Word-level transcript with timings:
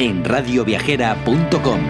en 0.00 0.24
radioviajera.com. 0.24 1.80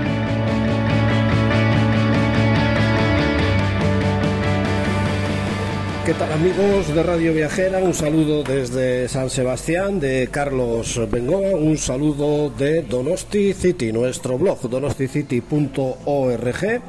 ¿Qué 6.04 6.12
tal 6.14 6.32
amigos 6.32 6.92
de 6.92 7.02
Radio 7.04 7.32
Viajera? 7.32 7.78
Un 7.78 7.94
saludo 7.94 8.42
desde 8.42 9.08
San 9.08 9.30
Sebastián 9.30 10.00
de 10.00 10.28
Carlos 10.28 11.00
Bengoa, 11.08 11.54
un 11.54 11.78
saludo 11.78 12.50
de 12.50 12.82
Donosti 12.82 13.52
City, 13.52 13.92
nuestro 13.92 14.36
blog 14.36 14.68
donosticity.org 14.68 16.82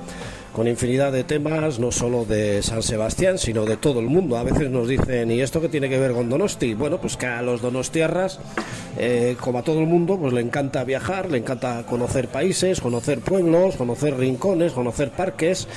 con 0.54 0.68
infinidad 0.68 1.12
de 1.12 1.24
temas, 1.24 1.80
no 1.80 1.92
solo 1.92 2.26
de 2.26 2.62
San 2.62 2.84
Sebastián, 2.84 3.38
sino 3.38 3.66
de 3.66 3.78
todo 3.78 4.00
el 4.00 4.08
mundo. 4.08 4.38
A 4.38 4.44
veces 4.44 4.70
nos 4.70 4.88
dicen, 4.88 5.32
¿y 5.32 5.42
esto 5.42 5.62
qué 5.62 5.70
tiene 5.70 5.88
que 5.88 5.98
ver 5.98 6.12
con 6.12 6.30
Donosti? 6.30 6.74
Bueno, 6.74 7.00
pues 7.00 7.16
que 7.16 7.28
a 7.28 7.42
los 7.42 7.62
donostiarras, 7.62 8.40
eh, 8.98 9.36
como 9.40 9.60
a 9.60 9.64
todo 9.64 9.80
el 9.80 9.88
mundo, 9.88 10.18
pues 10.18 10.34
le 10.34 10.42
encanta 10.42 10.84
viajar, 10.84 11.30
le 11.30 11.38
encanta 11.38 11.84
conocer 11.88 12.28
países, 12.28 12.82
conocer 12.82 13.20
pueblos, 13.20 13.76
conocer 13.76 14.18
rincones, 14.18 14.74
conocer 14.74 15.12
parques 15.12 15.68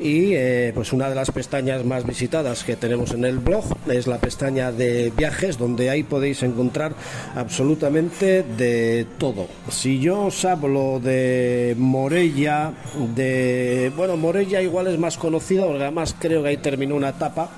y 0.00 0.34
eh, 0.34 0.72
pues 0.74 0.92
una 0.92 1.08
de 1.08 1.14
las 1.14 1.30
pestañas 1.30 1.84
más 1.84 2.06
visitadas 2.06 2.64
que 2.64 2.76
tenemos 2.76 3.12
en 3.12 3.24
el 3.24 3.38
blog 3.38 3.64
es 3.90 4.06
la 4.06 4.18
pestaña 4.18 4.72
de 4.72 5.12
viajes, 5.16 5.58
donde 5.58 5.90
ahí 5.90 6.02
podéis 6.02 6.42
encontrar 6.42 6.92
absolutamente 7.34 8.42
de 8.42 9.06
todo. 9.18 9.46
Si 9.70 9.98
yo 10.00 10.26
os 10.26 10.44
hablo 10.44 11.00
de 11.00 11.74
Morella, 11.78 12.72
de, 13.14 13.92
bueno, 13.96 14.16
Morella 14.16 14.60
igual 14.62 14.88
es 14.88 14.98
más 14.98 15.16
conocida, 15.16 15.66
porque 15.66 15.82
además 15.82 16.14
creo 16.18 16.42
que 16.42 16.50
ahí 16.50 16.56
terminó 16.58 16.94
una 16.96 17.10
etapa 17.10 17.50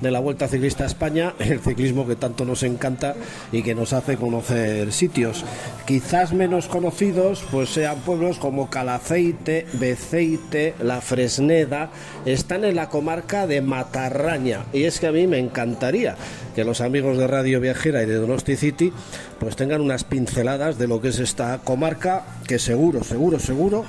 de 0.00 0.10
la 0.10 0.20
Vuelta 0.20 0.48
Ciclista 0.48 0.84
a 0.84 0.86
España, 0.86 1.34
el 1.38 1.60
ciclismo 1.60 2.06
que 2.06 2.16
tanto 2.16 2.44
nos 2.44 2.62
encanta 2.62 3.14
y 3.52 3.62
que 3.62 3.74
nos 3.74 3.92
hace 3.92 4.16
conocer 4.16 4.92
sitios. 4.92 5.44
Quizás 5.86 6.32
menos 6.32 6.68
conocidos, 6.68 7.44
pues 7.50 7.70
sean 7.70 7.98
pueblos 8.00 8.38
como 8.38 8.70
Calaceite, 8.70 9.66
Beceite, 9.74 10.74
La 10.80 11.00
Fresneda, 11.00 11.90
están 12.26 12.64
en 12.64 12.76
la 12.76 12.88
comarca 12.88 13.46
de 13.46 13.60
Matarraña. 13.60 14.64
Y 14.72 14.84
es 14.84 15.00
que 15.00 15.06
a 15.06 15.12
mí 15.12 15.26
me 15.26 15.38
encantaría 15.38 16.16
que 16.54 16.64
los 16.64 16.80
amigos 16.80 17.18
de 17.18 17.26
Radio 17.26 17.60
Viajera 17.60 18.02
y 18.02 18.06
de 18.06 18.16
Donosti 18.16 18.56
City 18.56 18.92
pues 19.38 19.56
tengan 19.56 19.80
unas 19.80 20.04
pinceladas 20.04 20.78
de 20.78 20.88
lo 20.88 21.00
que 21.00 21.08
es 21.08 21.18
esta 21.20 21.58
comarca, 21.58 22.24
que 22.46 22.58
seguro, 22.58 23.04
seguro, 23.04 23.38
seguro 23.38 23.84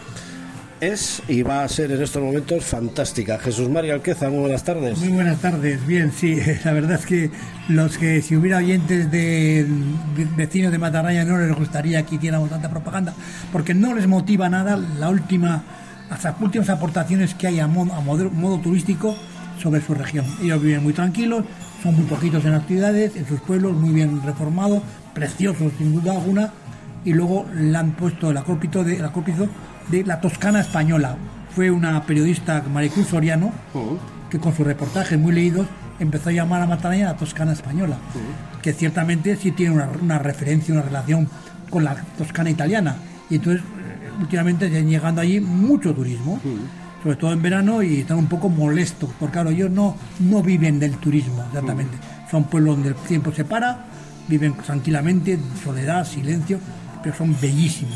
es 0.82 1.22
y 1.28 1.44
va 1.44 1.64
a 1.64 1.68
ser 1.68 1.92
en 1.92 2.02
estos 2.02 2.22
momentos 2.22 2.64
fantástica. 2.64 3.38
Jesús 3.40 3.70
María 3.70 3.94
Alqueza, 3.94 4.30
muy 4.30 4.40
buenas 4.40 4.64
tardes. 4.64 4.98
Muy 5.00 5.10
buenas 5.10 5.40
tardes, 5.40 5.86
bien, 5.86 6.12
sí, 6.12 6.38
la 6.66 6.74
verdad 6.74 7.00
es 7.00 7.06
que 7.06 7.32
los 7.68 7.98
que 7.98 8.22
si 8.22 8.36
hubiera 8.36 8.58
oyentes 8.58 9.12
de 9.12 9.66
vecinos 10.36 10.72
de 10.72 10.78
Matarraya 10.78 11.26
no 11.26 11.38
les 11.38 11.56
gustaría 11.56 12.04
que 12.04 12.16
hiciéramos 12.16 12.50
tanta 12.50 12.70
propaganda, 12.70 13.14
porque 13.52 13.74
no 13.74 13.94
les 13.94 14.08
motiva 14.08 14.50
nada 14.50 14.78
la 14.78 15.10
última, 15.10 15.64
las 16.10 16.26
últimas 16.40 16.70
aportaciones 16.70 17.34
que 17.34 17.48
hay 17.48 17.60
a 17.60 17.68
modo, 17.68 18.60
turístico 18.60 19.16
sobre 19.62 19.82
su 19.82 19.94
región. 19.94 20.26
Ellos 20.42 20.62
viven 20.62 20.84
muy 20.84 20.94
tranquilos, 20.94 21.44
son 21.84 21.96
muy 21.96 22.06
poquitos 22.06 22.46
en 22.46 22.54
actividades, 22.54 23.16
en 23.16 23.28
sus 23.28 23.42
pueblos, 23.42 23.74
muy 23.74 23.94
bien 23.94 24.22
reformados, 24.24 24.82
preciosos 25.14 25.74
sin 25.78 25.94
duda 25.94 26.14
alguna, 26.14 26.52
y 27.04 27.14
luego 27.14 27.46
le 27.54 27.78
han 27.78 27.92
puesto 27.92 28.32
el 28.32 28.38
acrópito 28.38 28.84
de, 28.84 28.98
el 28.98 29.06
acrópito 29.06 29.48
de 29.90 30.04
la 30.06 30.22
Toscana 30.22 30.60
española. 30.62 31.18
Fue 31.56 31.72
una 31.72 32.04
periodista, 32.04 32.64
Maricruz 32.72 33.08
Soriano, 33.08 33.52
que 34.30 34.40
con 34.40 34.56
sus 34.56 34.66
reportajes 34.66 35.20
muy 35.20 35.34
leídos 35.34 35.68
empezó 36.00 36.30
a 36.30 36.32
llamar 36.32 36.62
a 36.62 36.68
Mataraña 36.68 37.08
la 37.08 37.18
Toscana 37.18 37.54
española, 37.54 37.98
que 38.62 38.74
ciertamente 38.74 39.36
sí 39.36 39.52
tiene 39.52 39.76
una, 40.02 40.20
referencia, 40.20 40.74
una 40.74 40.84
relación 40.84 41.28
con 41.70 41.84
la 41.84 41.96
Toscana 42.18 42.50
italiana. 42.50 42.96
Y 43.30 43.36
entonces, 43.36 43.64
eh, 43.64 44.10
últimamente 44.20 44.68
están 44.68 44.88
llegando 44.88 45.22
allí 45.22 45.40
mucho 45.40 45.94
turismo, 45.94 46.40
sobre 47.04 47.16
todo 47.16 47.34
en 47.34 47.42
verano, 47.42 47.84
y 47.84 48.02
están 48.02 48.18
un 48.18 48.28
poco 48.28 48.50
molestos, 48.50 49.10
porque 49.20 49.34
claro, 49.34 49.50
ellos 49.50 49.72
no, 49.72 49.96
no 50.20 50.42
viven 50.42 50.80
del 50.80 50.98
turismo, 50.98 51.44
exactamente. 51.48 51.98
Son 52.30 52.44
pueblos 52.46 52.76
donde 52.76 52.90
el 52.90 52.96
tiempo 52.96 53.32
se 53.32 53.44
para, 53.44 53.86
viven 54.28 54.54
tranquilamente, 54.54 55.40
soledad, 55.64 56.06
silencio, 56.06 56.60
pero 57.02 57.16
son 57.16 57.36
bellísimos. 57.40 57.96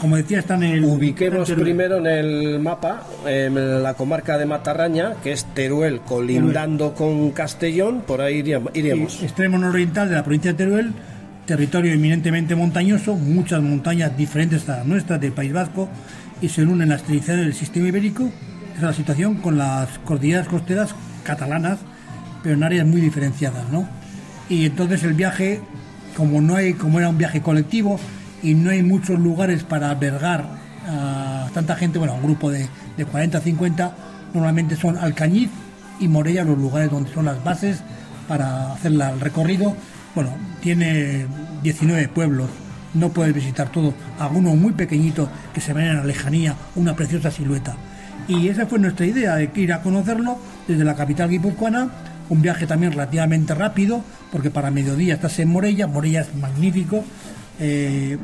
Como 0.00 0.16
decía, 0.16 0.38
están 0.38 0.62
en 0.62 0.74
el... 0.74 0.84
Ubiquemos 0.84 1.50
primero 1.50 1.98
en 1.98 2.06
el 2.06 2.60
mapa 2.60 3.06
en 3.26 3.82
la 3.82 3.94
comarca 3.94 4.38
de 4.38 4.46
Matarraña, 4.46 5.14
que 5.22 5.32
es 5.32 5.44
Teruel, 5.54 6.00
colindando 6.00 6.94
con 6.94 7.30
Castellón, 7.30 8.02
por 8.06 8.20
ahí 8.20 8.44
iríamos. 8.74 9.22
extremo 9.22 9.58
nororiental 9.58 10.08
de 10.08 10.14
la 10.14 10.24
provincia 10.24 10.52
de 10.52 10.58
Teruel, 10.58 10.92
territorio 11.46 11.92
eminentemente 11.92 12.54
montañoso, 12.54 13.14
muchas 13.16 13.62
montañas 13.62 14.16
diferentes 14.16 14.68
a 14.68 14.78
las 14.78 14.86
nuestras 14.86 15.20
del 15.20 15.32
País 15.32 15.52
Vasco, 15.52 15.88
y 16.40 16.48
se 16.48 16.62
unen 16.62 16.90
las 16.90 17.02
tradiciones 17.02 17.44
del 17.44 17.54
sistema 17.54 17.88
ibérico. 17.88 18.24
Esa 18.72 18.76
es 18.76 18.82
la 18.82 18.92
situación 18.92 19.36
con 19.36 19.58
las 19.58 19.98
cordilleras 20.04 20.46
costeras 20.46 20.94
catalanas, 21.24 21.78
pero 22.42 22.54
en 22.54 22.62
áreas 22.62 22.86
muy 22.86 23.00
diferenciadas, 23.00 23.68
¿no? 23.72 23.88
Y 24.48 24.66
entonces 24.66 25.02
el 25.02 25.14
viaje, 25.14 25.60
como 26.16 26.40
no 26.40 26.54
hay, 26.54 26.74
como 26.74 26.98
era 27.00 27.08
un 27.08 27.18
viaje 27.18 27.42
colectivo, 27.42 27.98
y 28.42 28.54
no 28.54 28.70
hay 28.70 28.82
muchos 28.82 29.18
lugares 29.18 29.64
para 29.64 29.90
albergar 29.90 30.44
a 30.86 31.48
tanta 31.52 31.76
gente, 31.76 31.98
bueno, 31.98 32.14
un 32.14 32.22
grupo 32.22 32.50
de, 32.50 32.68
de 32.96 33.04
40, 33.04 33.40
50, 33.40 33.96
normalmente 34.34 34.76
son 34.76 34.96
Alcañiz 34.96 35.50
y 36.00 36.08
Morella 36.08 36.44
los 36.44 36.58
lugares 36.58 36.90
donde 36.90 37.12
son 37.12 37.24
las 37.24 37.42
bases 37.42 37.82
para 38.26 38.72
hacer 38.72 38.92
el 38.92 39.20
recorrido. 39.20 39.74
Bueno, 40.14 40.30
tiene 40.60 41.26
19 41.62 42.08
pueblos, 42.08 42.48
no 42.94 43.10
puedes 43.10 43.34
visitar 43.34 43.70
todo, 43.70 43.94
algunos 44.18 44.56
muy 44.56 44.72
pequeñitos 44.72 45.28
que 45.52 45.60
se 45.60 45.72
ven 45.72 45.86
en 45.86 45.96
la 45.96 46.04
lejanía, 46.04 46.54
una 46.76 46.94
preciosa 46.96 47.30
silueta. 47.30 47.76
Y 48.26 48.48
esa 48.48 48.66
fue 48.66 48.78
nuestra 48.78 49.06
idea, 49.06 49.36
de 49.36 49.50
ir 49.54 49.72
a 49.72 49.82
conocerlo 49.82 50.38
desde 50.66 50.84
la 50.84 50.94
capital 50.94 51.30
guipuzcoana, 51.30 51.88
un 52.28 52.42
viaje 52.42 52.66
también 52.66 52.92
relativamente 52.92 53.54
rápido, 53.54 54.02
porque 54.30 54.50
para 54.50 54.70
mediodía 54.70 55.14
estás 55.14 55.38
en 55.38 55.48
Morella, 55.48 55.86
Morella 55.86 56.20
es 56.22 56.34
magnífico, 56.34 57.04
eh, 57.60 58.18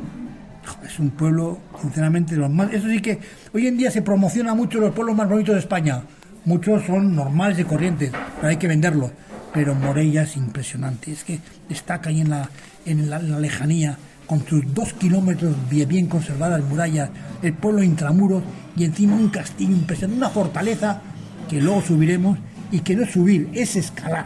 es 0.85 0.99
un 0.99 1.11
pueblo, 1.11 1.59
sinceramente, 1.81 2.35
los 2.35 2.49
más. 2.49 2.73
Eso 2.73 2.87
sí 2.89 2.99
que 3.01 3.19
hoy 3.53 3.67
en 3.67 3.77
día 3.77 3.91
se 3.91 4.01
promociona 4.01 4.53
mucho 4.53 4.79
los 4.79 4.93
pueblos 4.93 5.15
más 5.15 5.29
bonitos 5.29 5.55
de 5.55 5.59
España. 5.59 6.03
Muchos 6.45 6.85
son 6.85 7.15
normales 7.15 7.59
y 7.59 7.63
corrientes, 7.63 8.11
pero 8.35 8.47
hay 8.47 8.57
que 8.57 8.67
venderlos. 8.67 9.11
Pero 9.53 9.73
Morella 9.73 10.23
es 10.23 10.35
impresionante. 10.35 11.11
Es 11.11 11.23
que 11.23 11.39
destaca 11.69 12.09
ahí 12.09 12.21
en 12.21 12.29
la, 12.29 12.49
en 12.85 13.09
la, 13.09 13.19
lejanía, 13.19 13.97
con 14.25 14.45
sus 14.45 14.73
dos 14.73 14.93
kilómetros 14.93 15.55
bien, 15.69 15.87
bien 15.87 16.07
conservadas 16.07 16.63
murallas, 16.63 17.09
el 17.41 17.53
pueblo 17.53 17.83
intramuros 17.83 18.43
y 18.75 18.83
encima 18.83 19.15
un 19.15 19.29
castillo 19.29 19.71
impresionante, 19.71 20.17
una 20.17 20.29
fortaleza 20.29 21.01
que 21.47 21.61
luego 21.61 21.81
subiremos 21.81 22.37
y 22.71 22.79
que 22.79 22.95
no 22.95 23.03
es 23.03 23.11
subir, 23.11 23.49
es 23.53 23.75
escalar 23.75 24.25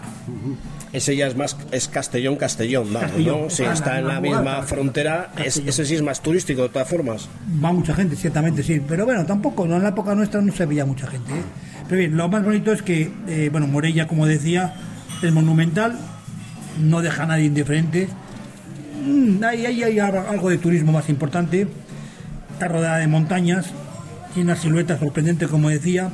ese 0.92 1.16
ya 1.16 1.28
es 1.28 1.36
más 1.36 1.56
es 1.72 1.88
Castellón 1.88 2.36
Castellón, 2.36 2.88
¿no? 2.92 3.50
Si 3.50 3.64
está 3.64 4.00
en 4.00 4.08
la 4.08 4.20
misma 4.20 4.64
frontera, 4.64 5.32
ese 5.44 5.86
sí 5.86 5.96
es 5.96 6.02
más 6.02 6.22
turístico 6.22 6.64
de 6.64 6.70
todas 6.70 6.88
formas. 6.88 7.30
Va 7.64 7.72
mucha 7.72 7.94
gente, 7.94 8.16
ciertamente 8.16 8.64
sí, 8.64 8.82
pero 8.86 9.06
bueno, 9.06 9.26
tampoco, 9.26 9.66
en 9.66 9.84
la 9.84 9.90
época 9.90 10.16
nuestra 10.16 10.42
no 10.42 10.52
se 10.52 10.66
veía 10.66 10.86
mucha 10.86 11.08
gente. 11.08 11.32
¿eh? 11.32 11.44
Pero 11.88 12.00
bien, 12.00 12.18
lo 12.18 12.28
más 12.28 12.44
bonito 12.44 12.72
es 12.72 12.82
que, 12.82 13.12
eh, 13.28 13.50
bueno, 13.52 13.68
Morella, 13.68 14.08
como 14.08 14.26
decía, 14.26 14.74
es 15.22 15.32
monumental, 15.32 15.98
no 16.80 17.02
deja 17.02 17.24
a 17.24 17.28
nadie 17.28 17.46
indiferente. 17.46 18.08
Mm, 19.06 19.44
ahí, 19.44 19.66
hay 19.66 20.00
algo 20.00 20.50
de 20.50 20.58
turismo 20.58 20.92
más 20.92 21.10
importante. 21.10 21.68
Está 22.54 22.68
rodeada 22.68 22.98
de 22.98 23.08
montañas, 23.08 23.68
tiene 24.34 24.52
una 24.52 24.60
silueta 24.60 24.98
sorprendente, 24.98 25.48
como 25.48 25.70
decía. 25.70 26.10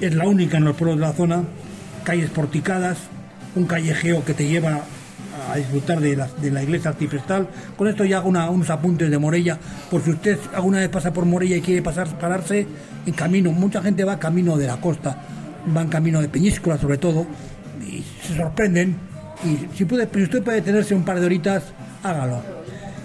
Es 0.00 0.14
la 0.14 0.26
única 0.26 0.58
en 0.58 0.64
los 0.64 0.76
pueblos 0.76 0.98
de 0.98 1.06
la 1.06 1.12
zona. 1.12 1.44
Calles 2.04 2.30
porticadas, 2.30 2.98
un 3.58 3.66
callejeo 3.66 4.24
que 4.24 4.34
te 4.34 4.46
lleva 4.46 4.82
a 5.50 5.56
disfrutar 5.56 6.00
de 6.00 6.16
la, 6.16 6.28
de 6.40 6.50
la 6.50 6.62
iglesia 6.62 6.90
artiprestal. 6.90 7.48
Con 7.76 7.88
esto 7.88 8.04
ya 8.04 8.18
hago 8.18 8.28
unos 8.28 8.70
apuntes 8.70 9.10
de 9.10 9.18
Morella, 9.18 9.58
por 9.90 10.02
si 10.02 10.10
usted 10.10 10.38
alguna 10.54 10.78
vez 10.78 10.88
pasa 10.88 11.12
por 11.12 11.24
Morella 11.24 11.56
y 11.56 11.60
quiere 11.60 11.82
pasar, 11.82 12.18
pararse 12.18 12.66
en 13.06 13.12
camino. 13.12 13.52
Mucha 13.52 13.82
gente 13.82 14.04
va 14.04 14.18
camino 14.18 14.56
de 14.56 14.66
la 14.66 14.80
costa, 14.80 15.16
va 15.76 15.82
en 15.82 15.88
camino 15.88 16.20
de 16.20 16.28
Peñíscola 16.28 16.78
sobre 16.78 16.98
todo, 16.98 17.26
y 17.86 18.04
se 18.26 18.36
sorprenden. 18.36 18.96
Y 19.44 19.76
si, 19.76 19.84
puede, 19.84 20.04
usted 20.04 20.42
puede 20.42 20.62
tenerse 20.62 20.94
un 20.94 21.04
par 21.04 21.20
de 21.20 21.26
horitas, 21.26 21.62
hágalo. 22.02 22.42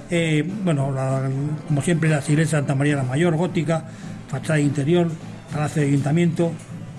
Eh, 0.10 0.48
bueno, 0.64 0.94
como 1.68 1.82
siempre, 1.82 2.10
la 2.10 2.18
iglesia 2.20 2.38
de 2.38 2.46
Santa 2.46 2.76
María 2.76 2.98
la 2.98 3.04
Mayor, 3.04 3.36
gótica, 3.36 3.86
fachada 4.28 4.60
interior, 4.60 5.10
palacio 5.52 5.82
de 5.82 5.88
ayuntamiento, 5.88 6.52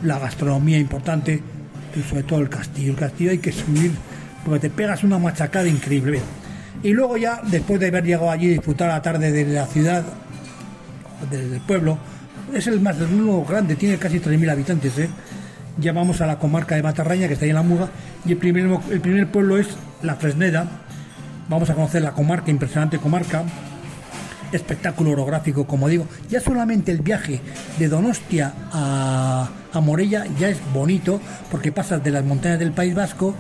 la 0.03 0.19
gastronomía 0.19 0.79
importante, 0.79 1.43
sobre 2.03 2.23
todo 2.23 2.41
el 2.41 2.49
castillo. 2.49 2.91
El 2.93 2.99
castillo 2.99 3.31
hay 3.31 3.39
que 3.39 3.53
subir 3.53 3.93
porque 4.45 4.69
te 4.69 4.71
pegas 4.71 5.05
una 5.05 5.19
machacada 5.19 5.69
increíble. 5.69 6.21
Y 6.83 6.93
luego 6.93 7.17
ya, 7.17 7.41
después 7.45 7.81
de 7.81 7.89
haber 7.89 8.05
llegado 8.05 8.31
allí 8.31 8.49
disfrutar 8.49 8.89
la 8.89 9.01
tarde 9.01 9.33
de 9.33 9.45
la 9.47 9.67
ciudad, 9.67 10.05
del 11.31 11.61
pueblo, 11.61 11.99
es 12.53 12.67
el 12.67 12.81
más 12.81 12.97
grande, 13.49 13.77
tiene 13.77 13.97
casi 13.97 14.19
3.000 14.21 14.51
habitantes. 14.51 14.99
¿eh? 14.99 15.09
Ya 15.79 15.93
vamos 15.93 16.21
a 16.21 16.27
la 16.27 16.39
comarca 16.39 16.75
de 16.75 16.83
Matarraña, 16.83 17.27
que 17.27 17.35
está 17.35 17.45
ahí 17.45 17.51
en 17.51 17.57
la 17.57 17.63
Muga, 17.63 17.89
y 18.27 18.33
el 18.33 18.39
primer, 18.39 18.67
el 18.91 19.01
primer 19.01 19.29
pueblo 19.29 19.57
es 19.59 19.69
La 20.03 20.17
Fresneda. 20.17 20.67
Vamos 21.49 21.71
a 21.71 21.75
conocer 21.75 22.03
la 22.03 22.13
comarca, 22.13 22.51
impresionante 22.51 22.99
comarca, 22.99 23.45
espectáculo 24.53 25.11
orográfico, 25.11 25.67
como 25.67 25.89
digo. 25.89 26.07
Ya 26.29 26.41
solamente 26.41 26.93
el 26.93 27.01
viaje 27.01 27.41
de 27.79 27.89
Donostia 27.89 28.53
a, 28.73 29.49
a 29.75 29.81
Morella 29.81 30.25
ya 30.39 30.49
es 30.49 30.59
bonito, 30.73 31.21
porque 31.51 31.73
pasas 31.73 32.03
de 32.03 32.11
las 32.11 32.25
montañas 32.25 32.59
del 32.59 32.73
País 32.73 32.95
Vasco 32.95 33.35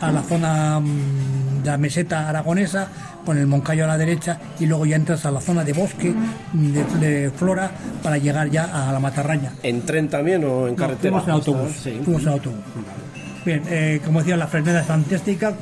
a 0.00 0.10
la 0.12 0.22
zona 0.22 0.80
mm, 0.80 1.62
de 1.62 1.70
la 1.70 1.76
meseta 1.78 2.28
aragonesa, 2.28 2.88
con 3.26 3.36
el 3.36 3.46
Moncayo 3.46 3.84
a 3.84 3.86
la 3.88 3.98
derecha, 3.98 4.38
y 4.58 4.66
luego 4.66 4.86
ya 4.86 4.96
entras 4.96 5.26
a 5.26 5.30
la 5.30 5.40
zona 5.40 5.62
de 5.64 5.72
bosque, 5.74 6.14
mm, 6.52 6.72
de, 6.72 6.84
de 7.08 7.30
flora, 7.30 7.70
para 8.02 8.16
llegar 8.18 8.48
ya 8.50 8.88
a 8.88 8.92
la 8.92 8.98
Matarraña. 9.00 9.52
¿En 9.62 9.82
tren 9.82 10.08
también 10.08 10.42
o 10.44 10.66
en 10.68 10.74
No, 10.74 10.76
carretera? 10.76 11.10
fuimos 11.20 11.24
en 11.28 11.30
autobús. 11.34 11.72
Sí. 11.82 12.00
Fuimos 12.04 12.22
en 12.22 12.28
autobús. 12.28 12.58
Bien, 13.44 13.62
eh, 13.68 14.00
como 14.04 14.20
decía, 14.20 14.36
la 14.36 14.46
Fresneda 14.46 14.80
es 14.80 14.86
fantástica. 14.86 15.52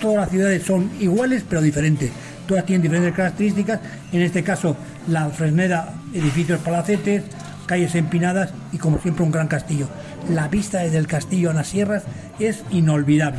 Todas 0.00 0.16
las 0.18 0.30
ciudades 0.30 0.62
son 0.62 0.90
iguales 1.00 1.44
pero 1.48 1.60
diferentes. 1.62 2.10
Todas 2.46 2.64
tienen 2.64 2.82
diferentes 2.82 3.14
características. 3.14 3.80
En 4.12 4.22
este 4.22 4.42
caso, 4.42 4.76
la 5.08 5.28
Fresneda, 5.30 5.92
edificios 6.14 6.60
palacetes, 6.60 7.24
calles 7.68 7.94
empinadas 7.94 8.50
y 8.72 8.78
como 8.78 8.98
siempre 8.98 9.22
un 9.22 9.30
gran 9.30 9.46
castillo. 9.46 9.86
La 10.28 10.48
vista 10.48 10.80
desde 10.80 10.98
el 10.98 11.06
castillo 11.06 11.50
a 11.50 11.54
las 11.54 11.68
sierras 11.68 12.02
es 12.40 12.64
inolvidable. 12.70 13.38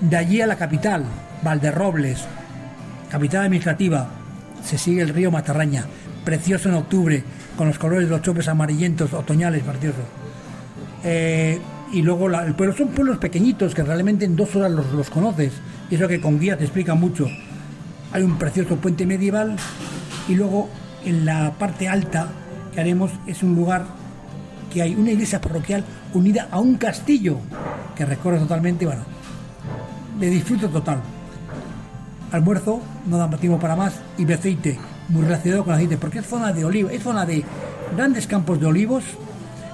De 0.00 0.16
allí 0.16 0.40
a 0.40 0.46
la 0.46 0.56
capital, 0.56 1.04
Valderrobles, 1.42 2.24
capital 3.10 3.42
administrativa, 3.42 4.08
se 4.64 4.78
sigue 4.78 5.02
el 5.02 5.10
río 5.10 5.30
Matarraña, 5.30 5.84
precioso 6.24 6.70
en 6.70 6.76
octubre, 6.76 7.22
con 7.58 7.68
los 7.68 7.78
colores 7.78 8.08
de 8.08 8.14
los 8.14 8.22
chopes 8.22 8.48
amarillentos, 8.48 9.12
otoñales, 9.12 9.62
preciosos. 9.62 10.04
Eh, 11.04 11.60
y 11.92 12.02
luego 12.02 12.28
son 12.76 12.88
pueblos 12.88 13.18
pequeñitos 13.18 13.74
que 13.74 13.82
realmente 13.82 14.24
en 14.24 14.36
dos 14.36 14.56
horas 14.56 14.72
los, 14.72 14.92
los 14.92 15.10
conoces. 15.10 15.52
Y 15.90 15.94
eso 15.94 16.08
que 16.08 16.20
con 16.20 16.40
guía 16.40 16.56
te 16.56 16.64
explica 16.64 16.94
mucho. 16.94 17.28
Hay 18.12 18.22
un 18.22 18.38
precioso 18.38 18.76
puente 18.76 19.06
medieval 19.06 19.56
y 20.28 20.34
luego 20.34 20.68
en 21.04 21.24
la 21.24 21.52
parte 21.52 21.88
alta 21.88 22.28
que 22.76 22.82
haremos 22.82 23.10
es 23.26 23.42
un 23.42 23.54
lugar 23.54 23.86
que 24.70 24.82
hay 24.82 24.94
una 24.94 25.10
iglesia 25.10 25.40
parroquial 25.40 25.82
unida 26.12 26.48
a 26.50 26.60
un 26.60 26.76
castillo 26.76 27.38
que 27.96 28.04
recorre 28.04 28.38
totalmente, 28.38 28.84
bueno, 28.84 29.00
de 30.20 30.28
disfrute 30.28 30.68
total. 30.68 31.00
Almuerzo, 32.32 32.82
no 33.06 33.16
da 33.16 33.30
tiempo 33.38 33.58
para 33.58 33.76
más, 33.76 33.94
y 34.18 34.26
Beceite, 34.26 34.78
muy 35.08 35.22
relacionado 35.22 35.64
con 35.64 35.72
aceite, 35.72 35.96
porque 35.96 36.18
es 36.18 36.26
zona 36.26 36.52
de 36.52 36.66
olivo, 36.66 36.90
es 36.90 37.02
zona 37.02 37.24
de 37.24 37.42
grandes 37.96 38.26
campos 38.26 38.60
de 38.60 38.66
olivos, 38.66 39.04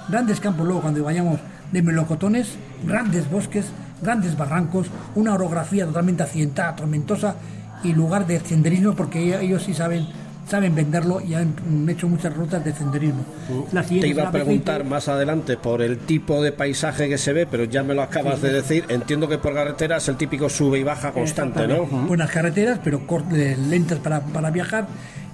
grandes 0.09 0.39
campos 0.39 0.65
luego 0.65 0.83
cuando 0.83 1.03
vayamos 1.03 1.41
de 1.73 1.83
melocotones, 1.83 2.55
grandes 2.87 3.29
bosques, 3.29 3.67
grandes 4.01 4.37
barrancos, 4.37 4.87
una 5.17 5.35
orografía 5.35 5.87
totalmente 5.87 6.23
accidentada, 6.23 6.77
tormentosa 6.77 7.35
y 7.83 7.95
lugar 7.95 8.29
de 8.29 8.39
senderismo 8.39 8.95
porque 8.95 9.41
ellos 9.41 9.65
sí 9.65 9.75
saben 9.75 10.07
saben 10.49 10.75
venderlo 10.75 11.21
y 11.21 11.35
han 11.35 11.55
hecho 11.89 12.09
muchas 12.09 12.35
rutas 12.35 12.65
de 12.65 12.73
senderismo. 12.73 13.25
La 13.73 13.83
Te 13.83 14.07
iba 14.07 14.29
a 14.29 14.33
preguntar 14.33 14.85
más 14.85 15.09
adelante 15.09 15.57
por 15.57 15.83
el 15.83 15.99
tipo 15.99 16.43
de 16.43 16.53
paisaje 16.53 17.09
que 17.09 17.19
se 17.19 17.33
ve, 17.33 17.47
pero 17.47 17.65
ya 17.65 17.83
me 17.83 17.95
lo 17.95 18.03
acabas 18.03 18.41
de 18.43 18.53
decir. 18.53 18.85
Entiendo 18.89 19.29
que 19.29 19.39
por 19.39 19.55
carretera 19.55 19.97
es 19.97 20.09
el 20.09 20.17
típico 20.17 20.49
sube 20.49 20.79
y 20.79 20.83
baja 20.83 21.13
constante, 21.13 21.67
¿no? 21.67 21.87
Buenas 21.87 22.31
carreteras, 22.31 22.81
pero 22.83 23.03
eh, 23.33 23.57
lentas 23.69 23.99
para, 23.99 24.21
para 24.21 24.51
viajar. 24.51 24.87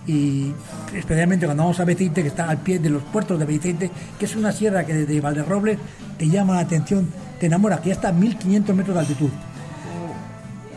Y 0.06 0.54
especialmente 0.94 1.44
cuando 1.44 1.64
vamos 1.64 1.80
a 1.80 1.84
Beceite, 1.84 2.22
que 2.22 2.28
está 2.28 2.48
al 2.48 2.58
pie 2.58 2.78
de 2.78 2.88
los 2.88 3.02
puertos 3.02 3.38
de 3.38 3.44
Beceite, 3.44 3.90
que 4.18 4.24
es 4.24 4.36
una 4.36 4.52
sierra 4.52 4.86
que 4.86 4.94
desde 4.94 5.20
Valderrobles 5.20 5.78
te 6.16 6.28
llama 6.28 6.54
la 6.54 6.60
atención, 6.60 7.08
te 7.38 7.46
enamora, 7.46 7.78
que 7.78 7.88
ya 7.88 7.94
está 7.94 8.08
a 8.08 8.12
1500 8.12 8.74
metros 8.74 8.94
de 8.94 9.00
altitud. 9.00 9.30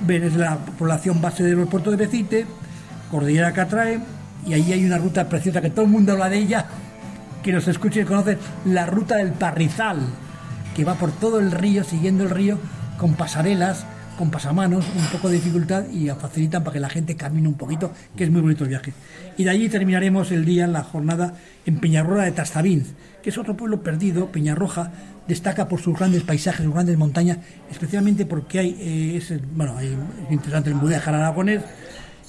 Ven, 0.01 0.23
es 0.23 0.35
la 0.35 0.57
población 0.57 1.21
base 1.21 1.43
de 1.43 1.51
los 1.51 1.69
puertos 1.69 1.95
de 1.95 2.05
Beceite, 2.05 2.45
Cordillera 3.09 3.53
que 3.53 3.61
atrae, 3.61 3.99
y 4.45 4.53
ahí 4.53 4.73
hay 4.73 4.85
una 4.85 4.97
ruta 4.97 5.27
preciosa 5.29 5.61
que 5.61 5.69
todo 5.69 5.85
el 5.85 5.91
mundo 5.91 6.13
habla 6.13 6.29
de 6.29 6.37
ella, 6.37 6.65
que 7.43 7.51
nos 7.51 7.67
escuche 7.67 8.01
y 8.01 8.05
conoce, 8.05 8.37
la 8.65 8.85
ruta 8.85 9.17
del 9.17 9.31
Parrizal, 9.31 9.99
que 10.75 10.85
va 10.85 10.95
por 10.95 11.11
todo 11.11 11.39
el 11.39 11.51
río, 11.51 11.83
siguiendo 11.83 12.23
el 12.23 12.29
río, 12.29 12.57
con 12.97 13.13
pasarelas, 13.15 13.85
con 14.17 14.29
pasamanos, 14.29 14.85
un 14.95 15.05
poco 15.07 15.29
de 15.29 15.35
dificultad 15.35 15.85
y 15.89 16.07
facilitan 16.09 16.63
para 16.63 16.73
que 16.73 16.79
la 16.79 16.89
gente 16.89 17.15
camine 17.15 17.47
un 17.47 17.55
poquito, 17.55 17.91
que 18.15 18.23
es 18.25 18.29
muy 18.29 18.41
bonito 18.41 18.63
el 18.63 18.69
viaje. 18.69 18.93
Y 19.37 19.43
de 19.43 19.49
allí 19.49 19.69
terminaremos 19.69 20.31
el 20.31 20.45
día, 20.45 20.67
la 20.67 20.83
jornada, 20.83 21.33
en 21.65 21.79
Peñarroja 21.79 22.23
de 22.23 22.31
Tastavins, 22.31 22.93
que 23.23 23.31
es 23.31 23.37
otro 23.37 23.57
pueblo 23.57 23.81
perdido. 23.81 24.31
Peñarroja 24.31 24.91
destaca 25.27 25.67
por 25.67 25.81
sus 25.81 25.97
grandes 25.97 26.23
paisajes, 26.23 26.63
sus 26.63 26.73
grandes 26.73 26.97
montañas, 26.97 27.39
especialmente 27.71 28.25
porque 28.25 28.59
hay, 28.59 28.77
eh, 28.79 29.41
bueno, 29.55 29.77
hay, 29.77 29.97
es 30.27 30.31
interesante 30.31 30.69
el 30.69 30.75
mudéjar 30.75 31.15
aragonés, 31.15 31.61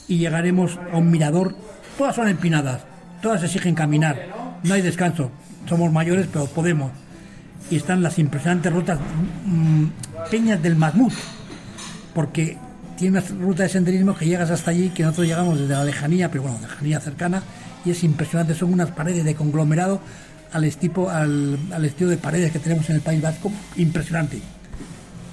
y 0.08 0.18
llegaremos 0.18 0.78
a 0.92 0.96
un 0.96 1.10
mirador. 1.10 1.54
Todas 2.02 2.16
son 2.16 2.26
empinadas, 2.26 2.80
todas 3.20 3.44
exigen 3.44 3.76
caminar, 3.76 4.26
no 4.64 4.74
hay 4.74 4.82
descanso. 4.82 5.30
Somos 5.68 5.92
mayores, 5.92 6.26
pero 6.32 6.46
podemos. 6.46 6.90
Y 7.70 7.76
están 7.76 8.02
las 8.02 8.18
impresionantes 8.18 8.72
rutas 8.72 8.98
mm, 9.46 9.84
Peñas 10.28 10.60
del 10.60 10.74
Mazmut, 10.74 11.12
porque 12.12 12.58
tiene 12.96 13.20
una 13.20 13.28
ruta 13.46 13.62
de 13.62 13.68
senderismo 13.68 14.16
que 14.16 14.26
llegas 14.26 14.50
hasta 14.50 14.72
allí, 14.72 14.88
que 14.88 15.04
nosotros 15.04 15.28
llegamos 15.28 15.60
desde 15.60 15.74
la 15.74 15.84
lejanía, 15.84 16.28
pero 16.28 16.42
bueno, 16.42 16.58
lejanía 16.60 16.98
cercana, 16.98 17.40
y 17.84 17.92
es 17.92 18.02
impresionante. 18.02 18.54
Son 18.54 18.72
unas 18.72 18.90
paredes 18.90 19.24
de 19.24 19.36
conglomerado 19.36 20.00
al, 20.52 20.64
estipo, 20.64 21.08
al, 21.08 21.56
al 21.72 21.84
estilo 21.84 22.10
de 22.10 22.16
paredes 22.16 22.50
que 22.50 22.58
tenemos 22.58 22.90
en 22.90 22.96
el 22.96 23.02
País 23.02 23.22
Vasco, 23.22 23.52
impresionante. 23.76 24.42